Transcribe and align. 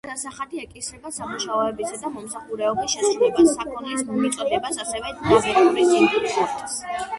ეს 0.01 0.05
გადასახადი 0.09 0.61
ეკისრება 0.61 1.11
სამუშაოებისა 1.17 1.99
და 2.05 2.11
მომსახურების 2.15 2.95
შესრულებას, 2.95 3.53
საქონლის 3.59 4.03
მიწოდებას, 4.25 4.83
ასევე 4.87 5.15
დაბეგვრის 5.23 5.97
იმპორტს. 6.03 6.83